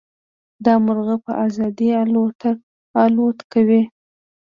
دا 0.65 0.73
مرغه 0.85 1.15
په 1.25 1.31
ازادۍ 1.45 1.89
الوت 3.05 3.39
کوي. 3.51 3.81